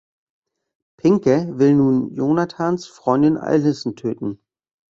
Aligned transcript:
Pinker 0.97 1.45
will 1.45 1.73
nun 1.75 2.15
Jonathans 2.15 2.87
Freundin 2.87 3.37
Allison 3.37 3.93
töten. 3.95 4.39